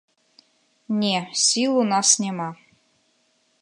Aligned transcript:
Не, 1.03 1.13
сіл 1.43 1.71
у 1.85 1.87
нас 1.93 2.09
няма. 2.25 2.49